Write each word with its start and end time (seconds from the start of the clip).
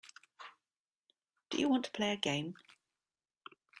Do 1.51 1.59
you 1.59 1.69
want 1.69 1.85
to 1.85 1.91
play 1.91 2.11
a 2.11 2.17
game. 2.17 2.55